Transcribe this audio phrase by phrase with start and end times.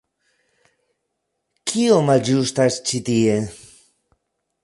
[1.73, 3.39] Kio malĝustas ĉi tie?